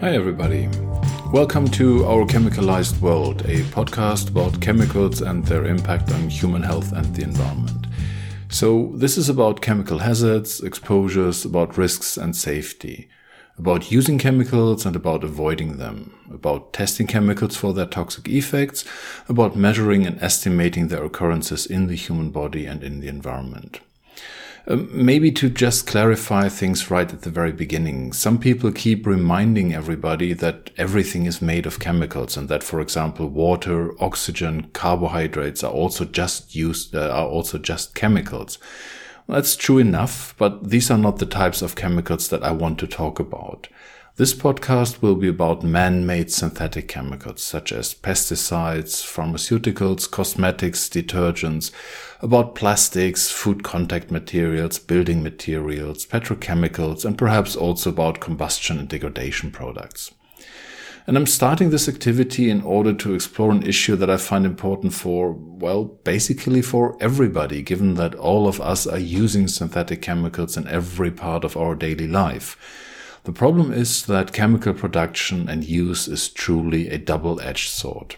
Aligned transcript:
Hi, 0.00 0.10
everybody. 0.10 0.68
Welcome 1.32 1.68
to 1.68 2.04
Our 2.04 2.26
Chemicalized 2.26 3.00
World, 3.00 3.40
a 3.46 3.62
podcast 3.72 4.28
about 4.28 4.60
chemicals 4.60 5.22
and 5.22 5.42
their 5.42 5.64
impact 5.64 6.12
on 6.12 6.28
human 6.28 6.62
health 6.62 6.92
and 6.92 7.16
the 7.16 7.22
environment. 7.22 7.86
So, 8.50 8.92
this 8.94 9.16
is 9.16 9.30
about 9.30 9.62
chemical 9.62 10.00
hazards, 10.00 10.60
exposures, 10.60 11.46
about 11.46 11.78
risks 11.78 12.18
and 12.18 12.36
safety, 12.36 13.08
about 13.56 13.90
using 13.90 14.18
chemicals 14.18 14.84
and 14.84 14.96
about 14.96 15.24
avoiding 15.24 15.78
them, 15.78 16.14
about 16.30 16.74
testing 16.74 17.06
chemicals 17.06 17.56
for 17.56 17.72
their 17.72 17.86
toxic 17.86 18.28
effects, 18.28 18.84
about 19.30 19.56
measuring 19.56 20.06
and 20.06 20.22
estimating 20.22 20.88
their 20.88 21.04
occurrences 21.04 21.64
in 21.64 21.86
the 21.86 21.96
human 21.96 22.30
body 22.30 22.66
and 22.66 22.84
in 22.84 23.00
the 23.00 23.08
environment. 23.08 23.80
Um, 24.68 24.88
maybe 24.92 25.30
to 25.32 25.48
just 25.48 25.86
clarify 25.86 26.48
things 26.48 26.90
right 26.90 27.12
at 27.12 27.22
the 27.22 27.30
very 27.30 27.52
beginning, 27.52 28.12
some 28.12 28.36
people 28.38 28.72
keep 28.72 29.06
reminding 29.06 29.72
everybody 29.72 30.32
that 30.32 30.70
everything 30.76 31.24
is 31.24 31.40
made 31.40 31.66
of 31.66 31.78
chemicals 31.78 32.36
and 32.36 32.48
that, 32.48 32.64
for 32.64 32.80
example, 32.80 33.28
water, 33.28 33.92
oxygen, 34.02 34.68
carbohydrates 34.72 35.62
are 35.62 35.70
also 35.70 36.04
just 36.04 36.56
used, 36.56 36.96
uh, 36.96 37.10
are 37.10 37.28
also 37.28 37.58
just 37.58 37.94
chemicals. 37.94 38.58
That's 39.28 39.54
true 39.54 39.78
enough, 39.78 40.34
but 40.36 40.70
these 40.70 40.90
are 40.90 40.98
not 40.98 41.18
the 41.18 41.26
types 41.26 41.62
of 41.62 41.76
chemicals 41.76 42.28
that 42.28 42.42
I 42.42 42.50
want 42.50 42.80
to 42.80 42.88
talk 42.88 43.20
about. 43.20 43.68
This 44.18 44.32
podcast 44.32 45.02
will 45.02 45.14
be 45.14 45.28
about 45.28 45.62
man-made 45.62 46.32
synthetic 46.32 46.88
chemicals 46.88 47.42
such 47.42 47.70
as 47.70 47.92
pesticides, 47.92 49.04
pharmaceuticals, 49.04 50.10
cosmetics, 50.10 50.88
detergents, 50.88 51.70
about 52.22 52.54
plastics, 52.54 53.30
food 53.30 53.62
contact 53.62 54.10
materials, 54.10 54.78
building 54.78 55.22
materials, 55.22 56.06
petrochemicals, 56.06 57.04
and 57.04 57.18
perhaps 57.18 57.54
also 57.54 57.90
about 57.90 58.20
combustion 58.20 58.78
and 58.78 58.88
degradation 58.88 59.50
products. 59.50 60.14
And 61.06 61.18
I'm 61.18 61.26
starting 61.26 61.68
this 61.68 61.86
activity 61.86 62.48
in 62.48 62.62
order 62.62 62.94
to 62.94 63.12
explore 63.12 63.50
an 63.50 63.64
issue 63.64 63.96
that 63.96 64.08
I 64.08 64.16
find 64.16 64.46
important 64.46 64.94
for, 64.94 65.32
well, 65.32 65.84
basically 65.84 66.62
for 66.62 66.96
everybody, 67.02 67.60
given 67.60 67.96
that 67.96 68.14
all 68.14 68.48
of 68.48 68.62
us 68.62 68.86
are 68.86 68.98
using 68.98 69.46
synthetic 69.46 70.00
chemicals 70.00 70.56
in 70.56 70.66
every 70.68 71.10
part 71.10 71.44
of 71.44 71.54
our 71.54 71.74
daily 71.74 72.08
life. 72.08 72.56
The 73.26 73.32
problem 73.32 73.72
is 73.72 74.06
that 74.06 74.32
chemical 74.32 74.72
production 74.72 75.48
and 75.48 75.64
use 75.64 76.06
is 76.06 76.28
truly 76.28 76.88
a 76.88 76.96
double-edged 76.96 77.68
sword. 77.68 78.14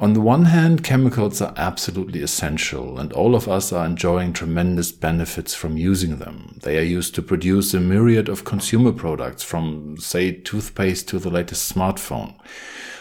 On 0.00 0.14
the 0.14 0.20
one 0.22 0.46
hand, 0.46 0.82
chemicals 0.82 1.42
are 1.42 1.52
absolutely 1.58 2.22
essential, 2.22 2.98
and 2.98 3.12
all 3.12 3.34
of 3.34 3.46
us 3.46 3.70
are 3.70 3.84
enjoying 3.84 4.32
tremendous 4.32 4.92
benefits 4.92 5.54
from 5.54 5.76
using 5.76 6.16
them. 6.16 6.58
They 6.62 6.78
are 6.78 6.94
used 6.98 7.14
to 7.16 7.22
produce 7.22 7.74
a 7.74 7.80
myriad 7.80 8.30
of 8.30 8.46
consumer 8.46 8.92
products, 8.92 9.42
from, 9.42 9.98
say, 9.98 10.32
toothpaste 10.32 11.06
to 11.08 11.18
the 11.18 11.28
latest 11.28 11.70
smartphone. 11.70 12.34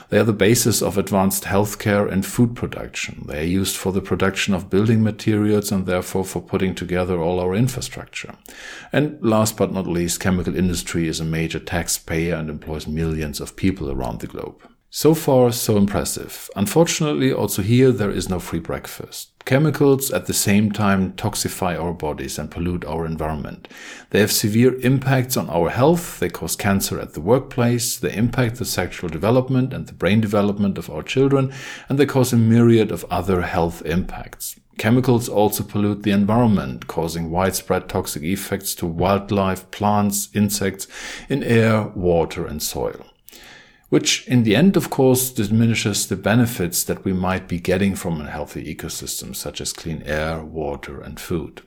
They 0.10 0.20
are 0.20 0.26
the 0.26 0.34
basis 0.34 0.82
of 0.82 0.98
advanced 0.98 1.46
healthcare 1.46 2.12
and 2.12 2.26
food 2.26 2.54
production. 2.54 3.24
They 3.28 3.44
are 3.44 3.56
used 3.60 3.78
for 3.78 3.94
the 3.94 4.02
production 4.02 4.54
of 4.54 4.70
building 4.70 5.02
materials 5.02 5.72
and 5.72 5.86
therefore 5.86 6.26
for 6.26 6.42
putting 6.42 6.76
together 6.76 7.22
all 7.22 7.40
our 7.40 7.56
infrastructure. 7.56 8.36
And 8.92 9.24
last 9.24 9.56
but 9.56 9.72
not 9.72 9.88
least, 9.88 10.20
chemical 10.20 10.54
industry 10.54 11.08
is 11.08 11.22
a 11.22 11.26
major 11.26 11.60
taxpayer 11.60 12.36
and 12.36 12.50
employs 12.50 12.88
millions 12.88 13.40
of 13.40 13.56
people 13.56 13.90
around 13.90 14.20
the 14.20 14.28
globe. 14.28 14.62
So 14.92 15.14
far, 15.14 15.52
so 15.52 15.78
impressive. 15.78 16.50
Unfortunately, 16.56 17.32
also 17.32 17.62
here 17.62 17.92
there 17.92 18.10
is 18.10 18.28
no 18.28 18.40
free 18.40 18.60
breakfast. 18.60 19.30
Chemicals 19.46 20.10
at 20.10 20.26
the 20.26 20.34
same 20.34 20.72
time 20.72 21.14
toxify 21.14 21.80
our 21.80 21.94
bodies 21.94 22.40
and 22.40 22.50
pollute 22.50 22.84
our 22.86 23.06
environment. 23.06 23.68
They 24.10 24.20
have 24.20 24.32
severe 24.32 24.80
impacts 24.80 25.38
on 25.38 25.48
our 25.48 25.70
health. 25.70 26.18
They 26.18 26.30
cause 26.30 26.56
cancer 26.56 27.00
at 27.00 27.14
the 27.14 27.22
workplace. 27.22 27.98
They 27.98 28.16
impact 28.16 28.56
the 28.56 28.66
sexual 28.66 29.10
development 29.10 29.74
and 29.74 29.86
the 29.86 29.94
brain 29.94 30.22
development 30.22 30.80
of 30.80 30.90
our 30.90 31.04
children. 31.04 31.54
And 31.88 32.00
they 32.00 32.08
cause 32.08 32.34
a 32.34 32.38
myriad 32.38 32.92
of 32.92 33.06
other 33.12 33.44
health 33.44 33.84
impacts. 33.86 34.60
Chemicals 34.80 35.30
also 35.30 35.64
pollute 35.64 36.02
the 36.02 36.12
environment, 36.12 36.88
causing 36.88 37.30
widespread 37.30 37.90
toxic 37.90 38.24
effects 38.24 38.74
to 38.76 38.88
wildlife, 38.88 39.70
plants, 39.70 40.30
insects 40.34 40.88
in 41.30 41.44
air, 41.44 41.84
water, 41.90 42.48
and 42.48 42.64
soil 42.64 43.06
which 43.90 44.28
in 44.28 44.44
the 44.44 44.56
end, 44.56 44.78
of 44.78 44.90
course, 44.90 45.32
diminishes 45.32 46.08
the 46.08 46.16
benefits 46.16 46.84
that 46.84 47.04
we 47.04 47.12
might 47.12 47.48
be 47.48 47.60
getting 47.60 47.96
from 47.96 48.22
a 48.22 48.30
healthy 48.30 48.74
ecosystem, 48.74 49.36
such 49.36 49.60
as 49.60 49.74
clean 49.74 50.04
air, 50.06 50.44
water, 50.44 51.02
and 51.02 51.20
food. 51.20 51.62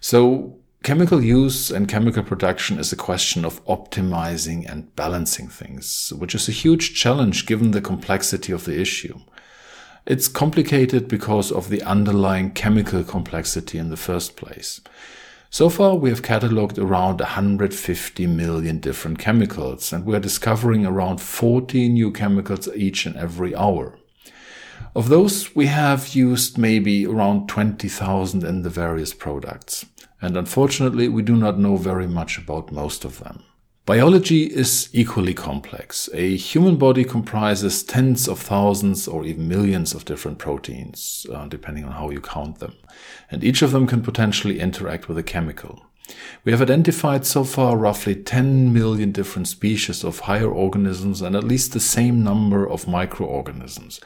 So 0.00 0.58
chemical 0.82 1.24
use 1.24 1.70
and 1.70 1.88
chemical 1.88 2.22
production 2.22 2.78
is 2.78 2.92
a 2.92 2.96
question 2.96 3.44
of 3.46 3.64
optimizing 3.64 4.70
and 4.70 4.94
balancing 4.94 5.48
things, 5.48 6.12
which 6.18 6.34
is 6.34 6.46
a 6.46 6.52
huge 6.52 6.94
challenge 6.94 7.46
given 7.46 7.70
the 7.70 7.80
complexity 7.80 8.52
of 8.52 8.66
the 8.66 8.78
issue. 8.78 9.18
It's 10.06 10.28
complicated 10.28 11.08
because 11.08 11.50
of 11.50 11.70
the 11.70 11.82
underlying 11.82 12.50
chemical 12.50 13.02
complexity 13.02 13.78
in 13.78 13.88
the 13.88 13.96
first 13.96 14.36
place. 14.36 14.82
So 15.54 15.68
far, 15.68 15.94
we 15.94 16.10
have 16.10 16.22
cataloged 16.22 16.78
around 16.78 17.20
150 17.20 18.26
million 18.26 18.80
different 18.80 19.20
chemicals, 19.20 19.92
and 19.92 20.04
we 20.04 20.16
are 20.16 20.18
discovering 20.18 20.84
around 20.84 21.18
40 21.18 21.90
new 21.90 22.10
chemicals 22.10 22.68
each 22.74 23.06
and 23.06 23.14
every 23.14 23.54
hour. 23.54 23.96
Of 24.96 25.10
those, 25.10 25.54
we 25.54 25.66
have 25.66 26.16
used 26.16 26.58
maybe 26.58 27.06
around 27.06 27.48
20,000 27.48 28.42
in 28.42 28.62
the 28.62 28.68
various 28.68 29.14
products. 29.14 29.86
And 30.20 30.36
unfortunately, 30.36 31.06
we 31.06 31.22
do 31.22 31.36
not 31.36 31.56
know 31.56 31.76
very 31.76 32.08
much 32.08 32.36
about 32.36 32.72
most 32.72 33.04
of 33.04 33.20
them. 33.20 33.44
Biology 33.86 34.44
is 34.44 34.88
equally 34.94 35.34
complex. 35.34 36.08
A 36.14 36.36
human 36.36 36.76
body 36.76 37.04
comprises 37.04 37.82
tens 37.82 38.26
of 38.26 38.38
thousands 38.38 39.06
or 39.06 39.26
even 39.26 39.46
millions 39.46 39.92
of 39.92 40.06
different 40.06 40.38
proteins, 40.38 41.26
uh, 41.30 41.46
depending 41.48 41.84
on 41.84 41.92
how 41.92 42.08
you 42.08 42.22
count 42.22 42.60
them. 42.60 42.74
And 43.30 43.44
each 43.44 43.60
of 43.60 43.72
them 43.72 43.86
can 43.86 44.00
potentially 44.00 44.58
interact 44.58 45.06
with 45.06 45.18
a 45.18 45.22
chemical. 45.22 45.84
We 46.44 46.52
have 46.52 46.62
identified 46.62 47.26
so 47.26 47.44
far 47.44 47.76
roughly 47.76 48.14
10 48.14 48.72
million 48.72 49.12
different 49.12 49.48
species 49.48 50.02
of 50.02 50.20
higher 50.20 50.50
organisms 50.50 51.20
and 51.20 51.36
at 51.36 51.44
least 51.44 51.74
the 51.74 51.80
same 51.80 52.24
number 52.24 52.66
of 52.66 52.88
microorganisms, 52.88 54.00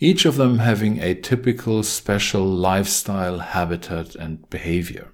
each 0.00 0.24
of 0.24 0.36
them 0.36 0.60
having 0.60 1.00
a 1.00 1.14
typical 1.14 1.82
special 1.82 2.46
lifestyle, 2.46 3.40
habitat, 3.40 4.14
and 4.14 4.48
behavior. 4.48 5.08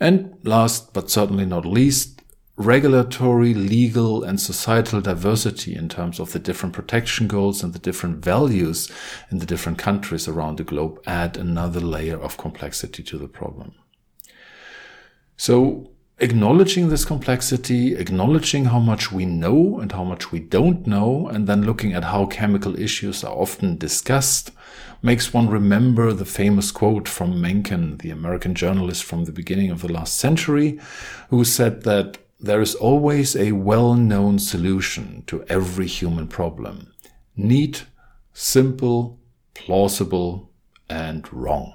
And 0.00 0.36
last 0.42 0.92
but 0.92 1.10
certainly 1.10 1.46
not 1.46 1.64
least, 1.64 2.17
regulatory, 2.58 3.54
legal, 3.54 4.24
and 4.24 4.40
societal 4.40 5.00
diversity 5.00 5.76
in 5.76 5.88
terms 5.88 6.18
of 6.18 6.32
the 6.32 6.40
different 6.40 6.74
protection 6.74 7.28
goals 7.28 7.62
and 7.62 7.72
the 7.72 7.78
different 7.78 8.22
values 8.22 8.90
in 9.30 9.38
the 9.38 9.46
different 9.46 9.78
countries 9.78 10.26
around 10.26 10.58
the 10.58 10.64
globe 10.64 11.00
add 11.06 11.36
another 11.36 11.80
layer 11.80 12.20
of 12.20 12.36
complexity 12.36 13.02
to 13.04 13.16
the 13.16 13.28
problem. 13.28 13.74
So, 15.36 15.92
acknowledging 16.18 16.88
this 16.88 17.04
complexity, 17.04 17.94
acknowledging 17.94 18.64
how 18.64 18.80
much 18.80 19.12
we 19.12 19.24
know 19.24 19.78
and 19.78 19.92
how 19.92 20.02
much 20.02 20.32
we 20.32 20.40
don't 20.40 20.84
know, 20.84 21.28
and 21.28 21.46
then 21.46 21.62
looking 21.62 21.92
at 21.92 22.04
how 22.04 22.26
chemical 22.26 22.76
issues 22.76 23.22
are 23.22 23.36
often 23.36 23.78
discussed, 23.78 24.50
makes 25.00 25.32
one 25.32 25.48
remember 25.48 26.12
the 26.12 26.24
famous 26.24 26.72
quote 26.72 27.06
from 27.06 27.40
Mencken, 27.40 27.98
the 27.98 28.10
American 28.10 28.56
journalist 28.56 29.04
from 29.04 29.26
the 29.26 29.32
beginning 29.32 29.70
of 29.70 29.80
the 29.80 29.92
last 29.92 30.16
century, 30.16 30.80
who 31.30 31.44
said 31.44 31.84
that 31.84 32.18
there 32.40 32.60
is 32.60 32.74
always 32.76 33.34
a 33.34 33.52
well-known 33.52 34.38
solution 34.38 35.24
to 35.26 35.44
every 35.48 35.86
human 35.86 36.28
problem. 36.28 36.92
Neat, 37.36 37.84
simple, 38.32 39.18
plausible, 39.54 40.50
and 40.88 41.30
wrong. 41.32 41.72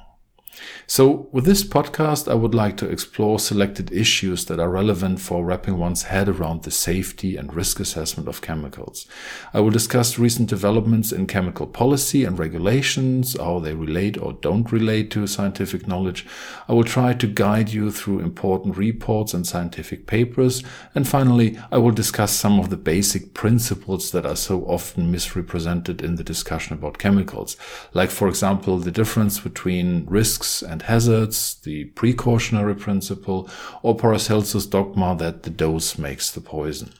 So 0.86 1.30
with 1.31 1.46
this 1.46 1.64
podcast, 1.64 2.30
I 2.30 2.36
would 2.36 2.53
like 2.53 2.78
to 2.78 2.90
explore 2.90 3.40
selected 3.40 3.91
issues 3.91 4.46
that 4.46 4.59
are 4.59 4.69
relevant 4.69 5.22
for 5.22 5.44
wrapping 5.44 5.78
one's 5.78 6.03
head 6.03 6.28
around 6.28 6.64
the 6.64 6.72
safety 6.72 7.38
and 7.38 7.53
risk 7.53 7.79
assessment 7.79 8.28
of 8.28 8.41
chemicals. 8.41 9.08
I 9.53 9.59
will 9.59 9.70
discuss 9.70 10.20
recent 10.20 10.50
developments 10.50 11.11
in 11.11 11.28
chemical 11.28 11.67
policy 11.67 12.23
and 12.26 12.38
regulations, 12.38 13.38
how 13.40 13.59
they 13.59 13.73
relate 13.73 14.17
or 14.17 14.34
don't 14.34 14.72
relate 14.72 15.09
to 15.11 15.26
scientific 15.26 15.88
knowledge. 15.88 16.26
I 16.67 16.73
will 16.73 16.84
try 16.84 17.14
to 17.14 17.28
guide 17.28 17.70
you 17.70 17.91
through 17.91 18.20
important 18.20 18.78
reports 18.78 19.34
and 19.34 19.47
scientific 19.47 20.06
papers. 20.06 20.64
And 20.94 21.08
finally, 21.08 21.58
I 21.72 21.78
will 21.78 21.91
discuss 21.91 22.34
some 22.34 22.59
of 22.59 22.70
the 22.70 22.78
basic 22.78 23.34
principles 23.34 24.11
that 24.11 24.26
are 24.26 24.35
so 24.35 24.64
often 24.66 25.11
misrepresented 25.11 26.02
in 26.02 26.16
the 26.16 26.23
discussion 26.23 26.73
about 26.73 26.97
chemicals. 26.97 27.56
Like, 27.94 28.09
for 28.09 28.28
example, 28.28 28.78
the 28.79 28.91
difference 28.91 29.40
between 29.40 30.06
risks 30.08 30.42
and 30.61 30.81
hazards, 30.84 31.55
the 31.63 31.85
precautionary 31.85 32.75
principle, 32.75 33.49
or 33.81 33.95
Paracelsus' 33.95 34.66
dogma 34.66 35.16
that 35.17 35.43
the 35.43 35.49
dose 35.49 35.97
makes 35.97 36.29
the 36.31 36.41
poison. 36.41 36.91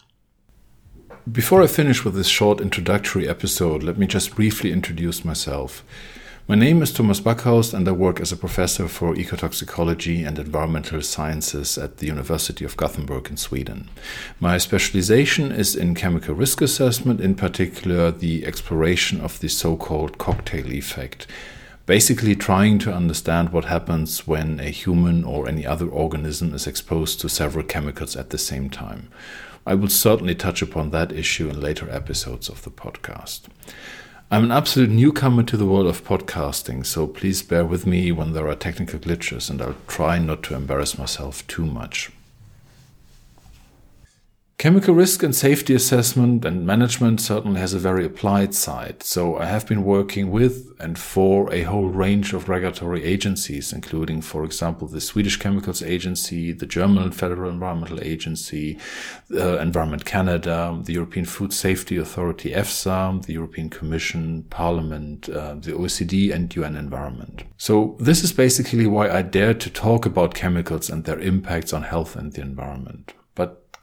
Before 1.32 1.62
I 1.64 1.68
finish 1.68 2.04
with 2.04 2.16
this 2.16 2.28
short 2.28 2.60
introductory 2.60 3.30
episode, 3.30 3.84
let 3.84 3.98
me 3.98 4.08
just 4.08 4.36
briefly 4.36 4.72
introduce 4.72 5.24
myself. 5.24 5.84
My 6.46 6.56
name 6.56 6.82
is 6.82 6.92
Thomas 6.92 7.22
Backhaus, 7.22 7.74
and 7.74 7.88
I 7.88 7.94
work 7.94 8.20
as 8.20 8.34
a 8.34 8.38
professor 8.38 8.90
for 8.90 9.16
ecotoxicology 9.16 10.28
and 10.28 10.38
environmental 10.38 11.02
sciences 11.02 11.78
at 11.78 12.00
the 12.00 12.08
University 12.08 12.66
of 12.66 12.76
Gothenburg 12.76 13.30
in 13.30 13.38
Sweden. 13.38 13.90
My 14.42 14.58
specialization 14.58 15.54
is 15.54 15.74
in 15.74 15.96
chemical 15.96 16.36
risk 16.36 16.62
assessment, 16.62 17.22
in 17.22 17.36
particular, 17.36 18.12
the 18.12 18.46
exploration 18.46 19.22
of 19.22 19.40
the 19.40 19.48
so 19.48 19.78
called 19.78 20.18
cocktail 20.18 20.70
effect. 20.74 21.28
Basically, 21.86 22.34
trying 22.34 22.80
to 22.80 22.94
understand 22.94 23.50
what 23.50 23.66
happens 23.66 24.26
when 24.26 24.62
a 24.62 24.70
human 24.70 25.26
or 25.26 25.50
any 25.50 25.66
other 25.66 25.88
organism 25.88 26.54
is 26.54 26.66
exposed 26.66 27.20
to 27.20 27.28
several 27.28 27.66
chemicals 27.66 28.16
at 28.16 28.30
the 28.30 28.38
same 28.38 28.70
time. 28.70 29.10
I 29.68 29.76
will 29.76 29.90
certainly 29.90 30.34
touch 30.34 30.62
upon 30.62 30.92
that 30.92 31.12
issue 31.12 31.50
in 31.50 31.60
later 31.60 31.90
episodes 31.90 32.48
of 32.48 32.64
the 32.64 32.72
podcast. 32.72 33.42
I'm 34.32 34.46
an 34.46 34.52
absolute 34.52 34.92
newcomer 34.92 35.44
to 35.44 35.58
the 35.58 35.66
world 35.66 35.88
of 35.88 36.06
podcasting, 36.06 36.86
so 36.86 37.06
please 37.06 37.42
bear 37.42 37.66
with 37.66 37.86
me 37.86 38.14
when 38.14 38.32
there 38.32 38.48
are 38.48 38.56
technical 38.56 39.00
glitches, 39.00 39.50
and 39.50 39.62
I'll 39.62 39.76
try 39.86 40.20
not 40.20 40.42
to 40.44 40.56
embarrass 40.56 40.98
myself 40.98 41.46
too 41.48 41.66
much. 41.66 42.12
Chemical 44.64 44.96
risk 44.96 45.24
and 45.24 45.36
safety 45.36 45.76
assessment 45.76 46.46
and 46.46 46.66
management 46.66 47.20
certainly 47.20 47.60
has 47.60 47.74
a 47.74 47.80
very 47.80 48.06
applied 48.06 48.56
side. 48.56 49.04
So 49.04 49.36
I 49.36 49.44
have 49.44 49.68
been 49.68 49.84
working 49.84 50.32
with 50.32 50.74
and 50.80 50.98
for 50.98 51.54
a 51.54 51.64
whole 51.64 51.90
range 51.90 52.32
of 52.32 52.48
regulatory 52.48 53.04
agencies, 53.04 53.74
including, 53.74 54.22
for 54.22 54.46
example, 54.46 54.88
the 54.88 55.02
Swedish 55.02 55.36
Chemicals 55.36 55.84
Agency, 55.84 56.54
the 56.54 56.66
German 56.66 57.12
Federal 57.12 57.52
Environmental 57.52 58.02
Agency, 58.02 58.80
uh, 59.34 59.58
Environment 59.58 60.06
Canada, 60.06 60.80
the 60.82 60.94
European 60.94 61.26
Food 61.26 61.52
Safety 61.52 61.98
Authority, 61.98 62.52
EFSA, 62.52 63.26
the 63.26 63.34
European 63.34 63.70
Commission, 63.70 64.44
Parliament, 64.44 65.28
uh, 65.28 65.56
the 65.56 65.74
OECD, 65.74 66.34
and 66.34 66.56
UN 66.56 66.78
Environment. 66.78 67.44
So 67.58 67.98
this 68.00 68.24
is 68.24 68.32
basically 68.32 68.88
why 68.88 69.10
I 69.10 69.24
dared 69.24 69.60
to 69.60 69.70
talk 69.70 70.06
about 70.06 70.34
chemicals 70.34 70.90
and 70.90 71.04
their 71.04 71.20
impacts 71.20 71.74
on 71.74 71.84
health 71.84 72.16
and 72.16 72.32
the 72.32 72.40
environment. 72.40 73.14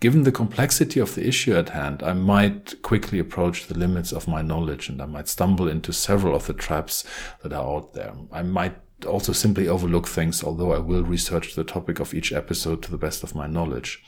Given 0.00 0.22
the 0.22 0.32
complexity 0.32 0.98
of 0.98 1.14
the 1.14 1.28
issue 1.28 1.54
at 1.54 1.68
hand, 1.68 2.02
I 2.02 2.14
might 2.14 2.80
quickly 2.80 3.18
approach 3.18 3.66
the 3.66 3.78
limits 3.78 4.12
of 4.12 4.26
my 4.26 4.40
knowledge 4.40 4.88
and 4.88 5.00
I 5.02 5.04
might 5.04 5.28
stumble 5.28 5.68
into 5.68 5.92
several 5.92 6.34
of 6.34 6.46
the 6.46 6.54
traps 6.54 7.04
that 7.42 7.52
are 7.52 7.76
out 7.76 7.92
there. 7.92 8.14
I 8.32 8.42
might 8.42 8.76
also 9.06 9.34
simply 9.34 9.68
overlook 9.68 10.08
things, 10.08 10.42
although 10.42 10.72
I 10.72 10.78
will 10.78 11.04
research 11.04 11.54
the 11.54 11.64
topic 11.64 12.00
of 12.00 12.14
each 12.14 12.32
episode 12.32 12.82
to 12.82 12.90
the 12.90 12.96
best 12.96 13.22
of 13.22 13.34
my 13.34 13.46
knowledge. 13.46 14.02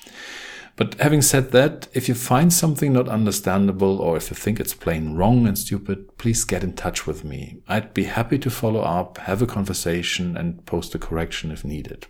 But 0.77 0.95
having 0.95 1.21
said 1.21 1.53
that, 1.53 1.89
if 1.93 2.09
you 2.09 2.15
find 2.15 2.51
something 2.51 2.95
not 2.95 3.09
understandable 3.09 4.01
or 4.01 4.17
if 4.17 4.31
you 4.31 4.37
think 4.37 4.59
it's 4.59 4.73
plain 4.73 5.15
wrong 5.15 5.47
and 5.47 5.59
stupid, 5.59 6.17
please 6.17 6.45
get 6.45 6.65
in 6.65 6.73
touch 6.73 7.07
with 7.07 7.23
me. 7.23 7.59
I'd 7.69 7.93
be 7.93 8.05
happy 8.05 8.39
to 8.39 8.49
follow 8.49 8.81
up, 8.81 9.19
have 9.19 9.43
a 9.43 9.47
conversation, 9.47 10.39
and 10.39 10.65
post 10.65 10.95
a 10.95 10.99
correction 10.99 11.51
if 11.51 11.67
needed. 11.67 12.07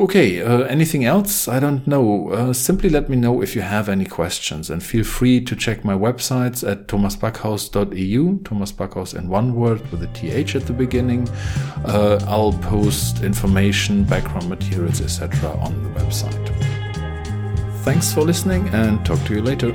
Okay, 0.00 0.40
uh, 0.40 0.62
anything 0.62 1.04
else? 1.04 1.46
I 1.46 1.60
don't 1.60 1.86
know. 1.86 2.30
Uh, 2.30 2.52
simply 2.54 2.88
let 2.88 3.10
me 3.10 3.18
know 3.18 3.42
if 3.42 3.54
you 3.54 3.60
have 3.60 3.86
any 3.86 4.06
questions 4.06 4.70
and 4.70 4.82
feel 4.82 5.04
free 5.04 5.42
to 5.42 5.54
check 5.54 5.84
my 5.84 5.92
websites 5.92 6.66
at 6.66 6.86
thomasbackhaus.eu, 6.86 8.38
Thomas 8.42 8.72
Backhaus 8.72 9.14
in 9.14 9.28
one 9.28 9.54
word 9.54 9.86
with 9.90 10.02
a 10.02 10.06
TH 10.06 10.56
at 10.56 10.66
the 10.66 10.72
beginning. 10.72 11.28
Uh, 11.84 12.18
I'll 12.26 12.54
post 12.54 13.22
information, 13.22 14.04
background 14.04 14.48
materials, 14.48 15.02
etc. 15.02 15.50
on 15.58 15.82
the 15.82 15.90
website. 16.00 16.48
Thanks 17.84 18.10
for 18.10 18.22
listening 18.22 18.68
and 18.68 19.04
talk 19.04 19.22
to 19.26 19.34
you 19.34 19.42
later. 19.42 19.74